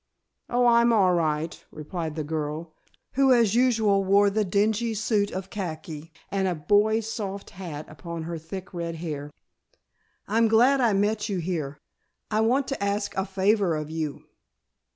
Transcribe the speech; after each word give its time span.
"Oh, 0.49 0.65
I'm 0.65 0.91
all 0.91 1.13
right," 1.13 1.63
replied 1.69 2.15
the 2.15 2.23
girl, 2.23 2.73
who 3.11 3.31
as 3.31 3.53
usual 3.53 4.03
wore 4.03 4.31
the 4.31 4.43
dingy 4.43 4.95
suit 4.95 5.29
of 5.29 5.51
khaki, 5.51 6.11
and 6.31 6.47
a 6.47 6.55
boy's 6.55 7.07
soft 7.07 7.51
hat 7.51 7.85
upon 7.87 8.23
her 8.23 8.39
thick 8.39 8.73
red 8.73 8.95
hair. 8.95 9.29
"I'm 10.27 10.47
glad 10.47 10.81
I 10.81 10.93
met 10.93 11.29
you 11.29 11.37
here. 11.37 11.77
I 12.31 12.41
want 12.41 12.67
to 12.69 12.83
ask 12.83 13.15
a 13.15 13.25
favor 13.27 13.75
of 13.75 13.91
you." 13.91 14.23